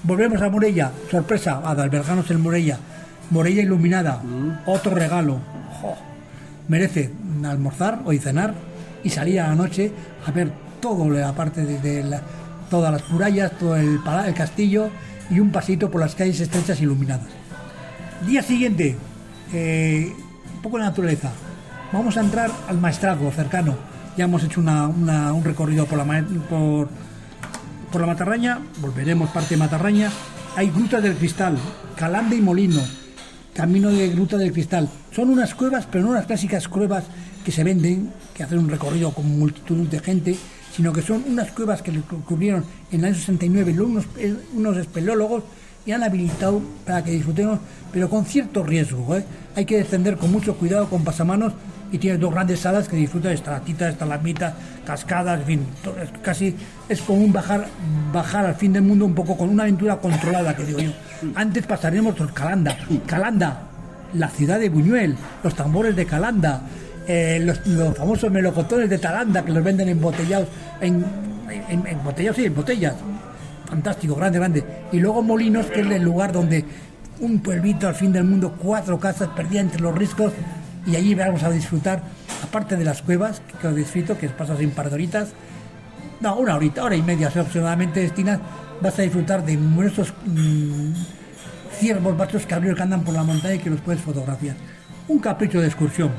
Volvemos 0.03 0.39
a 0.39 0.49
Morella, 0.49 0.91
sorpresa, 1.09 1.61
a 1.63 1.71
albergarnos 1.71 2.29
en 2.29 2.41
Morella. 2.41 2.77
Morella 3.31 3.63
iluminada, 3.63 4.21
otro 4.67 4.93
regalo. 4.93 5.39
Jo, 5.81 5.97
merece 6.69 7.11
almorzar 7.43 8.01
o 8.05 8.13
cenar 8.13 8.53
y 9.03 9.09
salir 9.09 9.41
a 9.41 9.49
la 9.49 9.55
noche 9.55 9.91
a 10.25 10.31
ver 10.31 10.51
todo 10.79 11.09
la 11.09 11.33
parte 11.33 11.65
de, 11.65 12.19
todas 12.69 12.93
las 12.93 13.09
murallas, 13.09 13.51
todo 13.57 13.75
el, 13.75 13.99
castillo 14.35 14.89
y 15.29 15.39
un 15.39 15.51
pasito 15.51 15.91
por 15.91 15.99
las 15.99 16.15
calles 16.15 16.39
estrechas 16.39 16.79
iluminadas. 16.81 17.27
Día 18.25 18.41
siguiente, 18.41 18.95
eh, 19.53 20.13
un 20.55 20.61
poco 20.61 20.77
de 20.77 20.83
naturaleza. 20.83 21.31
Vamos 21.91 22.17
a 22.17 22.21
entrar 22.21 22.51
al 22.67 22.77
maestrazgo 22.77 23.31
cercano. 23.31 23.75
Ya 24.15 24.25
hemos 24.25 24.43
hecho 24.43 24.59
un 24.59 25.41
recorrido 25.43 25.85
por 25.85 25.97
la, 25.97 26.25
por, 26.49 26.89
por 27.91 28.01
la 28.01 28.07
Matarraña, 28.07 28.59
volveremos 28.79 29.29
parte 29.29 29.55
de 29.55 29.57
Matarraña. 29.57 30.11
Hay 30.55 30.69
grutas 30.69 31.01
del 31.01 31.15
cristal, 31.15 31.57
Calande 31.95 32.35
y 32.35 32.41
Molino, 32.41 32.81
camino 33.53 33.89
de 33.89 34.09
Gruta 34.09 34.37
del 34.37 34.51
Cristal. 34.51 34.89
Son 35.11 35.29
unas 35.29 35.55
cuevas, 35.55 35.87
pero 35.91 36.03
no 36.03 36.11
unas 36.11 36.25
clásicas 36.25 36.67
cuevas 36.67 37.05
que 37.43 37.51
se 37.51 37.63
venden, 37.63 38.11
que 38.33 38.43
hacen 38.43 38.59
un 38.59 38.69
recorrido 38.69 39.11
con 39.11 39.37
multitud 39.37 39.87
de 39.87 39.99
gente, 39.99 40.35
sino 40.75 40.93
que 40.93 41.01
son 41.01 41.23
unas 41.27 41.51
cuevas 41.51 41.81
que 41.81 41.91
le 41.91 42.01
cubrieron 42.01 42.63
en 42.91 42.99
el 42.99 43.05
año 43.07 43.15
69 43.15 43.81
unos, 43.81 44.05
unos 44.53 44.77
espeleólogos 44.77 45.43
y 45.85 45.91
han 45.91 46.03
habilitado 46.03 46.61
para 46.85 47.03
que 47.03 47.11
disfrutemos, 47.11 47.59
pero 47.91 48.09
con 48.09 48.25
cierto 48.25 48.63
riesgo. 48.63 49.15
¿eh? 49.15 49.25
Hay 49.55 49.65
que 49.65 49.77
descender 49.77 50.17
con 50.17 50.31
mucho 50.31 50.55
cuidado, 50.55 50.89
con 50.89 51.03
pasamanos, 51.03 51.53
y 51.91 51.97
tiene 51.97 52.17
dos 52.17 52.33
grandes 52.33 52.59
salas 52.59 52.87
que 52.87 52.95
disfrutan 52.95 53.29
de 53.29 53.35
estalactitas, 53.35 53.93
estalagmitas, 53.93 54.53
cascadas, 54.85 55.39
en 55.41 55.45
fin, 55.45 55.65
casi 56.21 56.55
es 56.87 57.01
como 57.01 57.23
un 57.23 57.33
bajar, 57.33 57.67
bajar 58.13 58.45
al 58.45 58.55
fin 58.55 58.73
del 58.73 58.83
mundo 58.83 59.05
un 59.05 59.15
poco 59.15 59.37
con 59.37 59.49
una 59.49 59.63
aventura 59.63 59.97
controlada, 59.97 60.55
que 60.55 60.63
digo 60.65 60.79
yo. 60.79 60.91
Antes 61.35 61.65
pasaremos 61.65 62.15
por 62.15 62.33
Calanda, 62.33 62.77
Calanda, 63.05 63.63
la 64.13 64.29
ciudad 64.29 64.59
de 64.59 64.69
Buñuel, 64.69 65.15
los 65.43 65.55
tambores 65.55 65.95
de 65.95 66.05
Calanda, 66.05 66.61
eh, 67.07 67.39
los, 67.43 67.65
los 67.65 67.97
famosos 67.97 68.31
melocotones 68.31 68.89
de 68.89 68.97
Talanda 68.99 69.43
que 69.43 69.51
los 69.51 69.63
venden 69.63 69.89
embotellados, 69.89 70.47
en, 70.81 71.03
en, 71.69 71.87
embotellados, 71.87 72.37
sí, 72.37 72.45
en 72.45 72.55
botellas. 72.55 72.95
Fantástico, 73.67 74.15
grande, 74.15 74.39
grande. 74.39 74.63
Y 74.91 74.99
luego 74.99 75.21
Molinos, 75.21 75.67
que 75.67 75.81
es 75.81 75.87
el 75.87 76.01
lugar 76.01 76.31
donde 76.31 76.65
un 77.19 77.39
pueblito 77.39 77.87
al 77.87 77.95
fin 77.95 78.11
del 78.11 78.23
mundo, 78.23 78.55
cuatro 78.57 78.99
casas 78.99 79.29
perdidas 79.29 79.65
entre 79.65 79.81
los 79.81 79.95
riscos, 79.95 80.33
y 80.85 80.95
allí 80.95 81.15
vamos 81.15 81.43
a 81.43 81.49
disfrutar, 81.49 82.03
aparte 82.43 82.75
de 82.75 82.83
las 82.83 83.01
cuevas, 83.01 83.41
que 83.61 83.67
os 83.67 83.75
disfruto, 83.75 84.17
que 84.17 84.29
pasas 84.29 84.59
un 84.59 84.71
par 84.71 84.89
de 84.89 84.95
horitas, 84.95 85.29
no, 86.19 86.35
una 86.35 86.55
horita, 86.55 86.83
hora 86.83 86.95
y 86.95 87.01
media 87.01 87.27
aproximadamente 87.27 88.01
destinas, 88.01 88.39
vas 88.81 88.97
a 88.99 89.01
disfrutar 89.01 89.45
de 89.45 89.55
numerosos 89.55 90.13
mm, 90.25 90.93
ciervos, 91.79 92.17
machos 92.17 92.45
cabríos 92.45 92.75
que 92.75 92.83
andan 92.83 93.03
por 93.03 93.13
la 93.13 93.23
montaña 93.23 93.55
y 93.55 93.59
que 93.59 93.69
los 93.69 93.81
puedes 93.81 94.01
fotografiar. 94.01 94.55
un 95.07 95.19
capricho 95.19 95.59
de 95.59 95.67
excursión. 95.67 96.11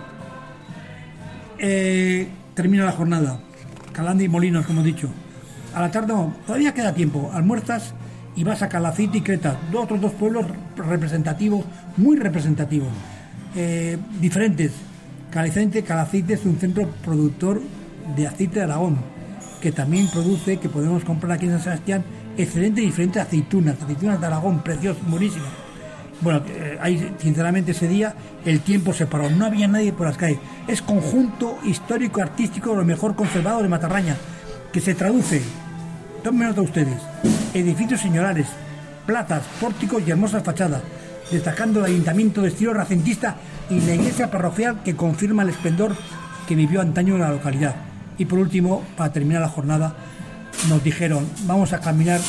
Eh, 1.59 2.29
termina 2.55 2.85
la 2.85 2.93
jornada. 2.93 3.39
Calanda 3.93 4.25
y 4.25 4.29
Molinos, 4.29 4.67
como 4.67 4.81
he 4.81 4.85
dicho. 4.85 5.09
A 5.75 5.83
la 5.83 5.91
tarde, 5.91 6.09
no, 6.09 6.35
todavía 6.47 6.75
queda 6.75 6.95
tiempo. 6.95 7.31
Almuerzas 7.33 7.95
y 8.35 8.45
vas 8.45 8.63
a 8.63 8.69
Calacite 8.69 9.19
y 9.19 9.21
Creta, 9.21 9.59
dos, 9.71 9.85
otros 9.85 10.01
dos 10.01 10.13
pueblos 10.13 10.47
representativos, 10.77 11.65
muy 11.97 12.17
representativos, 12.17 12.89
eh, 13.55 13.99
diferentes. 14.21 14.73
Calacite, 15.31 15.83
Calacite 15.83 16.35
es 16.35 16.45
un 16.45 16.59
centro 16.59 16.89
productor 17.05 17.61
de 18.17 18.27
aceite 18.27 18.57
de 18.57 18.65
Aragón, 18.65 18.99
que 19.61 19.73
también 19.73 20.09
produce, 20.11 20.59
que 20.59 20.69
podemos 20.69 21.05
comprar 21.05 21.33
aquí 21.33 21.47
en 21.47 21.53
San 21.53 21.63
Sebastián, 21.63 22.05
excelentes 22.37 22.83
y 22.83 22.87
diferentes 22.87 23.23
aceitunas, 23.23 23.81
aceitunas 23.81 24.21
de 24.21 24.27
Aragón, 24.27 24.63
preciosas, 24.63 25.03
buenísimas. 25.09 25.51
Bueno, 26.21 26.43
eh, 26.49 26.79
ahí 26.83 27.15
sinceramente 27.19 27.71
ese 27.71 27.89
día 27.89 28.15
el 28.45 28.61
tiempo 28.61 28.93
se 28.93 29.07
paró, 29.07 29.31
no 29.31 29.47
había 29.47 29.69
nadie 29.69 29.93
por 29.93 30.07
las 30.07 30.17
calles. 30.17 30.39
Es 30.69 30.83
conjunto 30.83 31.59
histórico 31.65 32.21
artístico 32.21 32.75
lo 32.75 32.85
mejor 32.85 33.15
conservado 33.15 33.63
de 33.63 33.69
Matarraña, 33.69 34.17
que 34.73 34.81
se 34.81 34.95
traduce, 34.95 35.43
tomen 36.23 36.49
nota 36.49 36.61
ustedes, 36.61 36.99
edificios 37.55 38.01
señorales, 38.01 38.47
plazas, 39.07 39.45
pórticos 39.61 40.03
y 40.07 40.11
hermosas 40.11 40.43
fachadas, 40.43 40.83
destacando 41.31 41.81
el 41.81 41.87
ayuntamiento 41.87 42.43
de 42.43 42.49
estilo 42.49 42.75
racentista 42.75 43.37
y 43.69 43.81
la 43.81 43.95
iglesia 43.95 44.31
parroquial 44.31 44.83
que 44.83 44.97
confirma 44.97 45.43
el 45.43 45.51
esplendor 45.51 45.95
que 46.47 46.55
vivió 46.55 46.81
antaño 46.81 47.15
en 47.15 47.21
la 47.21 47.31
localidad. 47.31 47.77
Y 48.19 48.25
por 48.25 48.39
último, 48.39 48.83
para 48.97 49.13
terminar 49.13 49.41
la 49.41 49.49
jornada, 49.49 49.95
nos 50.69 50.83
dijeron, 50.83 51.27
vamos 51.47 51.73
a 51.73 51.81
caminar 51.81 52.21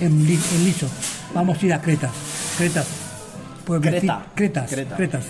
en, 0.00 0.26
liso, 0.26 0.88
vamos 1.34 1.62
a 1.62 1.66
ir 1.66 1.72
a 1.72 1.80
Cretas. 1.80 2.10
Cretas, 2.58 2.86
pueblecito, 3.64 4.22
Cretas, 4.34 4.74
Cretas, 4.96 5.24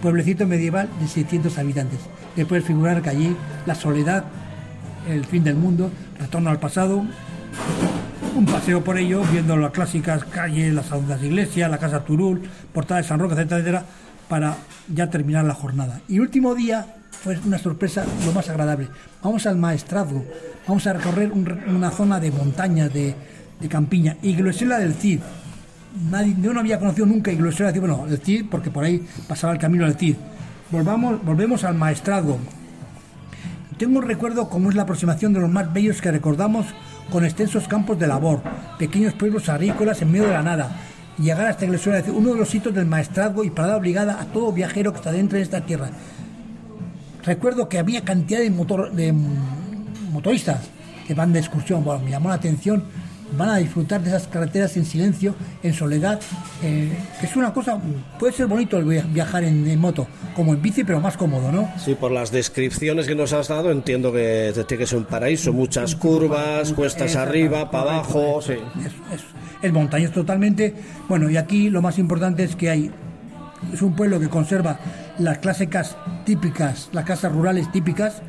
pueblecito 0.00 0.46
medieval 0.46 0.88
de 1.00 1.08
600 1.08 1.58
habitantes. 1.58 2.00
Te 2.34 2.46
puedes 2.46 2.64
figurar 2.64 3.02
que 3.02 3.10
allí 3.10 3.36
la 3.66 3.74
soledad, 3.74 4.24
el 5.08 5.24
fin 5.26 5.44
del 5.44 5.56
mundo, 5.56 5.90
retorno 6.18 6.50
al 6.50 6.58
pasado, 6.58 7.04
un 8.34 8.46
paseo 8.46 8.82
por 8.82 8.96
ello, 8.98 9.22
viendo 9.30 9.56
las 9.56 9.72
clásicas 9.72 10.24
calles, 10.24 10.72
las 10.72 10.86
saudas 10.86 11.22
iglesias, 11.22 11.70
la 11.70 11.78
casa 11.78 12.04
Turul, 12.04 12.40
portada 12.72 13.00
de 13.00 13.06
San 13.06 13.18
Roque, 13.18 13.34
etcétera, 13.34 13.60
etcétera, 13.60 13.84
para 14.28 14.56
ya 14.88 15.10
terminar 15.10 15.44
la 15.44 15.54
jornada. 15.54 16.00
Y 16.08 16.18
último 16.18 16.54
día 16.54 16.86
fue 17.10 17.38
una 17.44 17.58
sorpresa 17.58 18.04
lo 18.24 18.32
más 18.32 18.48
agradable. 18.48 18.88
Vamos 19.22 19.46
al 19.46 19.56
maestrazgo, 19.56 20.24
vamos 20.66 20.86
a 20.86 20.94
recorrer 20.94 21.30
una 21.32 21.90
zona 21.90 22.20
de 22.20 22.30
montañas, 22.30 22.92
de, 22.92 23.14
de 23.60 23.68
campiña, 23.68 24.16
Iglesia 24.22 24.78
del 24.78 24.94
Cid. 24.94 25.20
Nadie, 26.10 26.34
yo 26.40 26.54
no 26.54 26.60
había 26.60 26.78
conocido 26.78 27.06
nunca 27.06 27.30
Iglesia 27.30 27.66
del 27.66 27.74
Cid, 27.74 27.80
bueno, 27.80 28.06
el 28.08 28.18
Cid, 28.18 28.46
porque 28.50 28.70
por 28.70 28.84
ahí 28.84 29.06
pasaba 29.28 29.52
el 29.52 29.58
camino 29.58 29.84
del 29.84 29.96
Cid. 29.96 30.16
Volvamos, 30.70 31.22
volvemos 31.22 31.64
al 31.64 31.74
maestrazgo. 31.74 32.38
Tengo 33.76 33.98
un 33.98 34.06
recuerdo 34.06 34.48
como 34.48 34.70
es 34.70 34.74
la 34.74 34.82
aproximación 34.82 35.32
de 35.32 35.40
los 35.40 35.50
más 35.50 35.72
bellos 35.72 36.00
que 36.00 36.10
recordamos 36.10 36.66
con 37.10 37.24
extensos 37.24 37.68
campos 37.68 37.98
de 37.98 38.06
labor, 38.06 38.42
pequeños 38.78 39.14
pueblos 39.14 39.48
agrícolas 39.48 40.02
en 40.02 40.12
medio 40.12 40.26
de 40.26 40.32
la 40.32 40.42
nada. 40.42 40.76
Llegar 41.18 41.46
hasta 41.46 41.64
Iglesia, 41.64 42.02
uno 42.08 42.32
de 42.32 42.38
los 42.38 42.48
sitios 42.48 42.74
del 42.74 42.86
maestrazgo 42.86 43.44
y 43.44 43.50
parada 43.50 43.76
obligada 43.76 44.20
a 44.20 44.26
todo 44.26 44.52
viajero 44.52 44.92
que 44.92 44.98
está 44.98 45.12
dentro 45.12 45.36
de 45.36 45.42
esta 45.42 45.60
tierra. 45.60 45.90
Recuerdo 47.24 47.68
que 47.68 47.78
había 47.78 48.02
cantidad 48.02 48.40
de, 48.40 48.50
motor, 48.50 48.92
de 48.92 49.14
motoristas 50.10 50.60
que 51.06 51.14
van 51.14 51.32
de 51.32 51.38
excursión. 51.38 51.84
Bueno, 51.84 52.02
me 52.04 52.10
llamó 52.10 52.30
la 52.30 52.36
atención. 52.36 52.84
Van 53.36 53.48
a 53.48 53.56
disfrutar 53.56 54.02
de 54.02 54.08
esas 54.08 54.26
carreteras 54.26 54.76
en 54.76 54.84
silencio, 54.84 55.34
en 55.62 55.72
soledad. 55.72 56.20
Eh, 56.62 56.90
es 57.22 57.34
una 57.36 57.52
cosa, 57.52 57.80
puede 58.18 58.32
ser 58.32 58.46
bonito 58.46 58.78
el 58.78 58.84
viajar 58.84 59.44
en, 59.44 59.78
moto, 59.78 60.06
como 60.34 60.52
en 60.52 60.60
bici, 60.60 60.84
pero 60.84 61.00
más 61.00 61.16
cómodo, 61.16 61.50
¿no? 61.50 61.70
Sí, 61.78 61.94
por 61.94 62.12
las 62.12 62.30
descripciones 62.30 63.06
que 63.06 63.14
nos 63.14 63.32
has 63.32 63.48
dado, 63.48 63.70
entiendo 63.70 64.12
que 64.12 64.52
tiene 64.66 64.82
que 64.82 64.86
ser 64.86 64.98
un 64.98 65.04
paraíso. 65.04 65.52
Muchas 65.52 65.94
curvas, 65.94 66.72
cuestas 66.72 67.16
arriba, 67.16 67.70
para 67.70 67.92
abajo. 67.92 68.40
Sí. 68.42 68.54
Es, 69.62 69.72
es, 69.72 70.12
totalmente. 70.12 70.74
Bueno, 71.08 71.30
y 71.30 71.36
aquí 71.36 71.70
lo 71.70 71.82
más 71.82 71.98
importante 71.98 72.44
es 72.44 72.56
que 72.56 72.70
hay. 72.70 72.90
Es 73.72 73.80
un 73.80 73.94
pueblo 73.94 74.18
que 74.18 74.28
conserva 74.28 74.78
las 75.18 75.38
clásicas 75.38 75.96
típicas, 76.24 76.88
las 76.92 77.04
casas 77.04 77.32
rurales 77.32 77.70
típicas, 77.70 78.22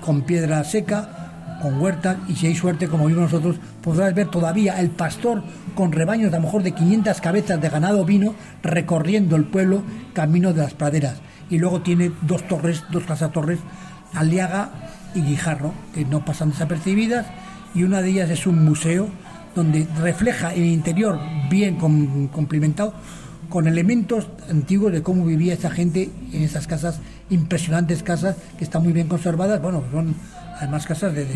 con 0.00 0.22
piedra 0.22 0.62
seca, 0.62 1.17
con 1.60 1.80
huerta, 1.80 2.18
y 2.28 2.36
si 2.36 2.46
hay 2.46 2.54
suerte, 2.54 2.88
como 2.88 3.06
vimos 3.06 3.32
nosotros, 3.32 3.56
podrás 3.82 4.14
ver 4.14 4.28
todavía 4.28 4.80
el 4.80 4.90
pastor 4.90 5.42
con 5.74 5.92
rebaños 5.92 6.30
de 6.30 6.36
a 6.36 6.40
lo 6.40 6.46
mejor 6.46 6.62
de 6.62 6.72
500 6.72 7.20
cabezas 7.20 7.60
de 7.60 7.68
ganado 7.68 8.04
vino 8.04 8.34
recorriendo 8.62 9.36
el 9.36 9.44
pueblo 9.44 9.82
camino 10.12 10.52
de 10.52 10.62
las 10.62 10.74
praderas. 10.74 11.16
Y 11.50 11.58
luego 11.58 11.80
tiene 11.82 12.12
dos 12.22 12.46
torres, 12.46 12.84
dos 12.90 13.04
casas 13.04 13.32
torres, 13.32 13.58
Aliaga 14.14 14.70
y 15.14 15.22
Guijarro, 15.22 15.72
que 15.94 16.04
no 16.04 16.24
pasan 16.24 16.50
desapercibidas, 16.50 17.26
y 17.74 17.82
una 17.82 18.02
de 18.02 18.10
ellas 18.10 18.30
es 18.30 18.46
un 18.46 18.64
museo 18.64 19.08
donde 19.54 19.86
refleja 20.00 20.54
el 20.54 20.64
interior 20.64 21.18
bien 21.50 21.76
complementado 21.76 22.94
con 23.48 23.66
elementos 23.66 24.28
antiguos 24.50 24.92
de 24.92 25.02
cómo 25.02 25.24
vivía 25.24 25.54
esa 25.54 25.70
gente 25.70 26.10
en 26.32 26.42
esas 26.42 26.66
casas, 26.66 27.00
impresionantes 27.30 28.02
casas 28.02 28.36
que 28.58 28.64
están 28.64 28.82
muy 28.82 28.92
bien 28.92 29.08
conservadas, 29.08 29.60
bueno, 29.62 29.82
son 29.90 30.14
además 30.58 30.86
casas 30.86 31.14
de, 31.14 31.26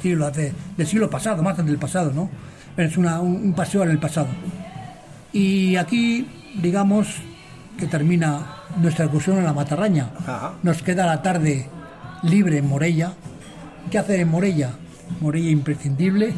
siglo, 0.00 0.30
del 0.30 0.86
siglo 0.86 1.10
pasado, 1.10 1.42
más 1.42 1.56
del 1.64 1.78
pasado, 1.78 2.12
¿no? 2.12 2.30
Es 2.76 2.96
una, 2.96 3.20
un, 3.20 3.52
paseo 3.54 3.82
en 3.82 3.90
el 3.90 3.98
pasado. 3.98 4.28
Y 5.32 5.76
aquí, 5.76 6.26
digamos, 6.60 7.16
que 7.78 7.86
termina 7.86 8.56
nuestra 8.80 9.06
excursión 9.06 9.38
en 9.38 9.44
la 9.44 9.52
Matarraña. 9.52 10.10
Nos 10.62 10.82
queda 10.82 11.06
la 11.06 11.22
tarde 11.22 11.68
libre 12.22 12.58
en 12.58 12.68
Morella. 12.68 13.12
¿Qué 13.90 13.98
hacer 13.98 14.20
en 14.20 14.28
Morella? 14.28 14.70
Morella 15.20 15.50
imprescindible, 15.50 16.32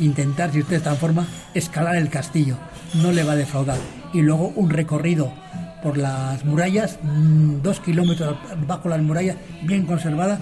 intentar, 0.00 0.52
si 0.52 0.60
usted 0.60 0.76
está 0.76 0.90
en 0.90 0.96
forma, 0.96 1.26
escalar 1.52 1.96
el 1.96 2.08
castillo. 2.08 2.56
No 2.94 3.12
le 3.12 3.24
va 3.24 3.32
a 3.32 3.36
defraudar 3.36 3.78
y 4.14 4.22
luego 4.22 4.52
un 4.54 4.70
recorrido 4.70 5.32
por 5.82 5.98
las 5.98 6.44
murallas, 6.46 6.98
mm, 7.02 7.60
dos 7.60 7.80
kilómetros 7.80 8.38
bajo 8.66 8.88
las 8.88 9.02
murallas, 9.02 9.36
bien 9.64 9.84
conservadas, 9.84 10.38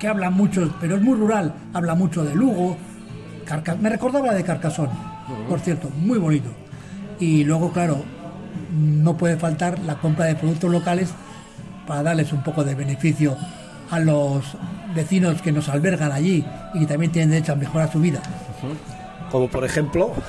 que 0.00 0.08
habla 0.08 0.30
mucho, 0.30 0.74
pero 0.80 0.96
es 0.96 1.02
muy 1.02 1.16
rural, 1.16 1.54
habla 1.72 1.94
mucho 1.94 2.24
de 2.24 2.34
Lugo, 2.34 2.76
me 3.80 3.90
recordaba 3.90 4.32
de 4.34 4.42
Carcasón, 4.42 4.88
por 5.48 5.60
cierto, 5.60 5.90
muy 5.90 6.18
bonito. 6.18 6.48
Y 7.20 7.44
luego, 7.44 7.70
claro, 7.70 8.02
no 8.72 9.16
puede 9.16 9.36
faltar 9.36 9.78
la 9.80 9.96
compra 9.96 10.24
de 10.24 10.34
productos 10.34 10.72
locales 10.72 11.10
para 11.86 12.02
darles 12.02 12.32
un 12.32 12.42
poco 12.42 12.64
de 12.64 12.74
beneficio 12.74 13.36
a 13.90 14.00
los 14.00 14.56
vecinos 14.94 15.42
que 15.42 15.52
nos 15.52 15.68
albergan 15.68 16.12
allí 16.12 16.44
y 16.74 16.80
que 16.80 16.86
también 16.86 17.12
tienen 17.12 17.30
derecho 17.30 17.52
a 17.52 17.56
mejorar 17.56 17.92
su 17.92 18.00
vida. 18.00 18.20
Como 19.30 19.48
por 19.48 19.64
ejemplo. 19.64 20.12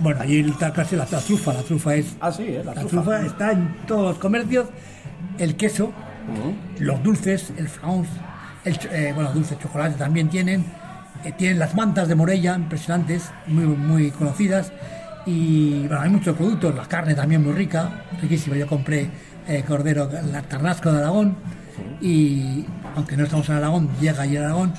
Bueno, 0.00 0.20
allí 0.20 0.40
está 0.40 0.72
casi 0.72 0.96
la, 0.96 1.04
trufa, 1.04 1.52
la 1.52 1.62
trufa 1.62 1.94
es... 1.94 2.16
Ah, 2.20 2.32
sí, 2.32 2.42
¿eh? 2.44 2.62
la, 2.64 2.74
trufa. 2.74 3.24
está 3.24 3.52
en 3.52 3.76
todos 3.86 4.02
los 4.02 4.18
comercios, 4.18 4.66
el 5.38 5.54
queso, 5.54 5.92
los 6.80 7.00
dulces, 7.04 7.52
el 7.56 7.68
France, 7.68 8.10
el, 8.64 8.78
eh, 8.90 9.12
bueno, 9.14 9.32
dulces, 9.32 9.58
chocolate 9.58 9.96
también 9.96 10.28
tienen, 10.28 10.64
eh, 11.24 11.32
tienen 11.32 11.58
las 11.58 11.74
mantas 11.74 12.08
de 12.08 12.14
Morella, 12.14 12.54
impresionantes, 12.54 13.30
muy, 13.46 13.64
muy 13.64 14.10
conocidas, 14.10 14.72
y 15.26 15.86
bueno, 15.86 16.00
hay 16.00 16.10
muchos 16.10 16.36
productos, 16.36 16.74
la 16.74 16.86
carne 16.86 17.14
también 17.14 17.42
muy 17.42 17.52
rica, 17.52 18.04
riquísima, 18.20 18.56
yo 18.56 18.66
compré 18.66 19.10
eh, 19.48 19.64
cordero, 19.66 20.10
el 20.10 20.32
tarnasco 20.44 20.92
de 20.92 20.98
Aragón, 20.98 21.36
y 22.00 22.64
aunque 22.96 23.16
no 23.16 23.24
estamos 23.24 23.48
en 23.48 23.56
Aragón, 23.56 23.88
llega 24.00 24.22
allí 24.22 24.36
Aragón, 24.36 24.72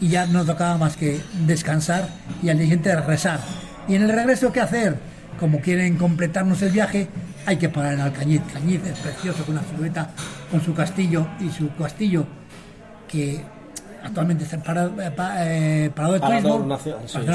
y 0.00 0.08
ya 0.08 0.26
no 0.26 0.44
tocaba 0.44 0.78
más 0.78 0.96
que 0.96 1.20
descansar 1.46 2.08
y 2.42 2.48
al 2.48 2.56
día 2.56 2.66
siguiente 2.66 2.94
rezar 3.00 3.40
y 3.88 3.96
en 3.96 4.02
el 4.02 4.10
regreso, 4.10 4.52
¿qué 4.52 4.60
hacer? 4.60 4.96
Como 5.40 5.60
quieren 5.60 5.96
completarnos 5.96 6.62
el 6.62 6.70
viaje, 6.70 7.08
hay 7.46 7.56
que 7.56 7.68
parar 7.68 7.94
en 7.94 8.00
Alcañiz. 8.00 8.42
Cañiz 8.52 8.80
es 8.84 8.98
precioso 8.98 9.44
con 9.44 9.56
una 9.56 9.64
silueta, 9.66 10.10
con 10.50 10.62
su 10.62 10.72
castillo 10.72 11.26
y 11.40 11.50
su 11.50 11.74
castillo 11.74 12.26
que 13.12 13.40
actualmente 14.02 14.44
está 14.44 14.58
parado, 14.62 15.00
eh, 15.00 15.12
eh, 15.38 15.90
parado 15.94 16.14
de 16.14 16.20
turismo. 16.20 16.78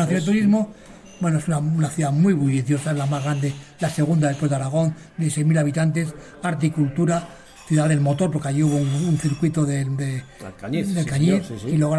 de 0.07 0.21
turismo. 0.21 0.73
Bueno, 1.19 1.39
es 1.39 1.47
una, 1.47 1.89
ciudad 1.89 2.11
muy 2.11 2.33
bulliciosa, 2.33 2.91
es 2.91 2.97
la 2.97 3.05
más 3.07 3.23
grande, 3.23 3.53
la 3.79 3.89
segunda 3.89 4.27
después 4.27 4.51
de 4.51 4.55
Aragón, 4.55 4.93
de 5.17 5.27
6.000 5.27 5.59
habitantes, 5.59 6.13
arte 6.43 6.67
y 6.67 6.69
cultura, 6.69 7.27
ciudad 7.67 7.89
del 7.89 8.01
motor, 8.01 8.29
porque 8.29 8.49
allí 8.49 8.61
hubo 8.61 8.75
un, 8.75 9.17
circuito 9.17 9.65
de, 9.65 9.83
de, 9.85 10.23
Cañiz, 10.59 11.51
y 11.65 11.75
luego 11.75 11.97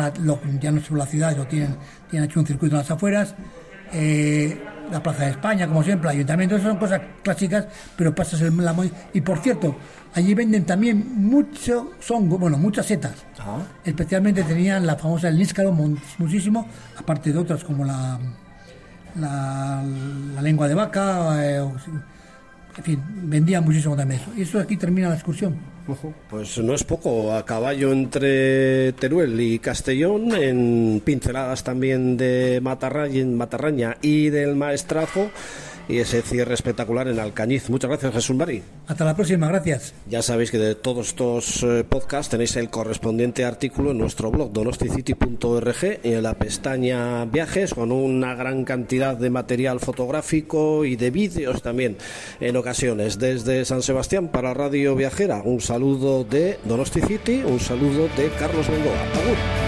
ya 0.60 0.70
no 0.70 0.80
solo 0.80 0.98
la 0.98 1.06
ciudad, 1.06 1.36
lo 1.36 1.48
tienen, 1.48 1.76
tienen 2.08 2.30
hecho 2.30 2.38
un 2.38 2.46
circuito 2.46 2.76
en 2.76 2.82
las 2.82 2.90
afueras 2.92 3.34
eh, 3.92 4.60
la 4.90 5.02
Plaza 5.02 5.24
de 5.24 5.30
España, 5.30 5.66
como 5.66 5.82
siempre, 5.82 6.10
el 6.10 6.16
ayuntamiento, 6.16 6.58
son 6.58 6.76
cosas 6.76 7.00
clásicas, 7.22 7.66
pero 7.96 8.14
pasas 8.14 8.40
el 8.42 8.56
la 8.56 8.74
Y 9.12 9.20
por 9.20 9.38
cierto, 9.38 9.76
allí 10.14 10.34
venden 10.34 10.64
también 10.64 11.04
mucho 11.16 11.92
son 12.00 12.28
bueno, 12.28 12.58
muchas 12.58 12.86
setas. 12.86 13.14
Especialmente 13.84 14.42
tenían 14.42 14.86
la 14.86 14.96
famosa 14.96 15.28
el 15.28 15.38
níscaro, 15.38 15.72
muchísimo, 15.72 16.66
aparte 16.96 17.32
de 17.32 17.38
otras 17.38 17.64
como 17.64 17.84
la, 17.84 18.18
la, 19.16 19.82
lengua 20.42 20.68
de 20.68 20.74
vaca, 20.74 21.44
eh, 21.44 21.60
En 22.76 22.84
fin, 22.84 23.02
vendía 23.24 23.60
muchísimo 23.60 23.96
también 23.96 24.20
eso. 24.20 24.30
Y 24.36 24.42
eso 24.42 24.60
aquí 24.60 24.76
termina 24.76 25.08
la 25.08 25.14
excursión. 25.14 25.77
Pues 26.28 26.58
no 26.58 26.74
es 26.74 26.84
poco, 26.84 27.32
a 27.32 27.44
caballo 27.44 27.92
entre 27.92 28.92
Teruel 28.92 29.40
y 29.40 29.58
Castellón, 29.58 30.34
en 30.34 31.00
pinceladas 31.04 31.64
también 31.64 32.16
de 32.16 32.60
Matarraña 32.62 33.96
y 34.02 34.28
del 34.28 34.54
Maestrazo 34.54 35.30
y 35.88 35.98
ese 35.98 36.22
cierre 36.22 36.54
espectacular 36.54 37.08
en 37.08 37.18
Alcañiz. 37.18 37.70
Muchas 37.70 37.88
gracias, 37.88 38.12
Jesús 38.12 38.36
Mari. 38.36 38.62
Hasta 38.86 39.04
la 39.04 39.16
próxima, 39.16 39.48
gracias. 39.48 39.94
Ya 40.08 40.22
sabéis 40.22 40.50
que 40.50 40.58
de 40.58 40.74
todos 40.74 41.08
estos 41.08 41.62
eh, 41.62 41.84
podcasts 41.88 42.30
tenéis 42.30 42.56
el 42.56 42.70
correspondiente 42.70 43.44
artículo 43.44 43.92
en 43.92 43.98
nuestro 43.98 44.30
blog 44.30 44.52
donosticity.org 44.52 46.00
y 46.02 46.12
en 46.12 46.22
la 46.22 46.34
pestaña 46.34 47.24
viajes 47.24 47.74
con 47.74 47.92
una 47.92 48.34
gran 48.34 48.64
cantidad 48.64 49.16
de 49.16 49.30
material 49.30 49.80
fotográfico 49.80 50.84
y 50.84 50.96
de 50.96 51.10
vídeos 51.10 51.62
también 51.62 51.96
en 52.40 52.56
ocasiones. 52.56 53.18
Desde 53.18 53.64
San 53.64 53.82
Sebastián 53.82 54.28
para 54.28 54.54
Radio 54.54 54.94
Viajera, 54.94 55.42
un 55.44 55.60
saludo 55.60 56.24
de 56.24 56.58
Donosticity, 56.64 57.42
un 57.44 57.60
saludo 57.60 58.08
de 58.16 58.28
Carlos 58.38 58.68
Bengoa. 58.68 59.67